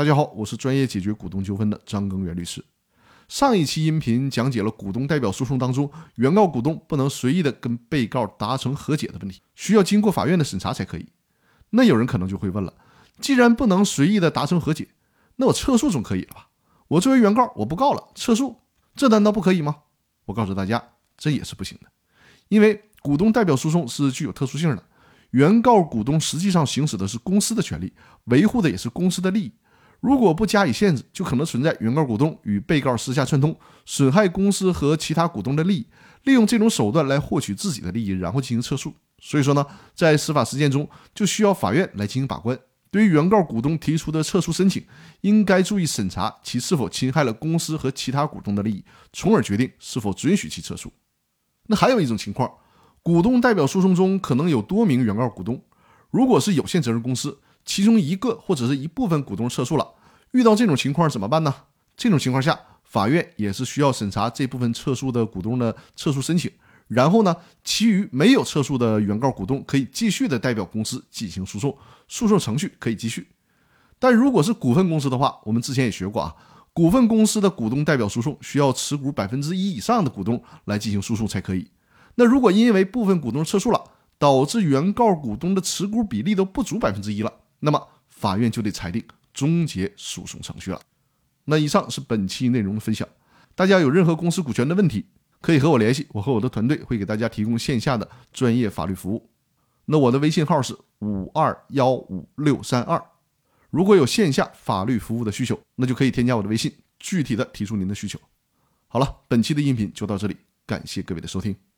[0.00, 2.64] 大家好，我是专业解决股东纠纷的张根源律师。
[3.28, 11.06] 上一期音频讲解了股东代表诉讼当中，原告股东不能随意的跟被告达成和解的问题，需要经过法院的审查才可以。
[11.68, 12.72] 那有人可能就会问了，
[13.20, 14.88] 既然不能随意的达成和解，
[15.36, 16.48] 那我撤诉总可以了吧？
[16.88, 18.56] 我作为原告，我不告了，撤诉，
[18.96, 19.76] 这难道不可以吗？
[20.24, 20.82] 我告诉大家，
[21.18, 21.90] 这也是不行的，
[22.48, 24.82] 因为股东代表诉讼是具有特殊性的。
[25.32, 27.92] 原告股东实际上行使的是公司的权利，
[28.24, 29.52] 维护的也是公司的利益。
[30.00, 35.86] 如果不加以限制，就可能存在原告股东与被告私下串通，损害公司和其他股东的利益，
[36.24, 38.92] 利用这种手段来获取自己的利益，然后进行撤诉。
[39.18, 42.58] 所以说呢，在司法实践中，就需要法院来进行把关。
[42.90, 44.82] 对于原告股东提出的撤诉申请，
[45.20, 50.90] 应该注意审查其是否侵害了公司和其他股东的利益，从而决定是否准许其撤诉。
[51.66, 52.50] 那还有一种情况。
[53.02, 55.62] 股东代表诉讼中可能有多名原告股东，
[56.10, 57.38] 如果是有限责任公司，
[57.70, 59.86] 其中一个或者是一部分股东撤诉了，
[60.32, 61.54] 遇到这种情况怎么办呢？
[61.96, 66.50] 这种情况下，法院也是需要审查这部分撤诉的股东的撤诉申请，
[66.88, 73.28] 然后呢，其余没有撤诉的原告股东可以继续的代表公司进行诉讼，诉讼程序可以继续。
[74.00, 76.34] 但如果是股份公司的话，我们之前也学过啊，
[76.72, 81.70] 股份公司的股东代表诉讼需要持股百分之一以上的股东来进行诉讼才可以。
[82.16, 83.80] 那如果因为部分股东撤诉了，
[84.18, 90.80] 导致原告股东的持股比例都不足百分之一了，那么法院就得裁定终结诉讼程序了。
[91.44, 93.08] 那以上是本期内容的分享，
[93.54, 95.06] 大家有任何公司股权的问题，
[95.40, 99.30] 可以和我联系，我和我的团队会给大家提供线下的专业法律服务。
[99.86, 103.02] 那我的微信号是五二幺五六三二，
[103.70, 108.20] 如果有线下法律服务的需求，那就可以添加我的微信，具体的提出您的需求。
[108.86, 110.36] 好了，本期的音频就到这里，
[110.66, 111.69] 感谢各位的收听。